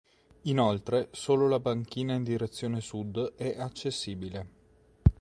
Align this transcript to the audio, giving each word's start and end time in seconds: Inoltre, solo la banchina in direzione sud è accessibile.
Inoltre, 0.45 1.09
solo 1.11 1.47
la 1.47 1.59
banchina 1.59 2.15
in 2.15 2.23
direzione 2.23 2.81
sud 2.81 3.35
è 3.35 3.59
accessibile. 3.59 4.47